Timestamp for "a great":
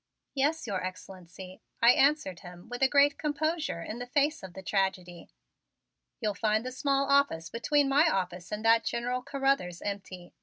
2.81-3.19